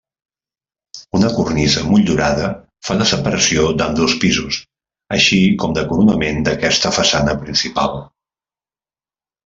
Una 1.17 1.27
cornisa 1.35 1.83
motllurada 1.89 2.47
fa 2.89 2.97
de 3.03 3.07
separació 3.11 3.67
d'ambdós 3.83 4.17
pisos, 4.25 4.59
així 5.19 5.41
com 5.65 5.79
de 5.79 5.87
coronament 5.93 6.45
d'aquesta 6.49 6.97
façana 7.01 7.41
principal. 7.47 7.99